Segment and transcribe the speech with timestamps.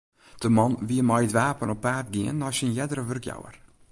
[0.43, 3.55] De man wie mei it wapen op paad gien nei syn eardere wurkjouwer.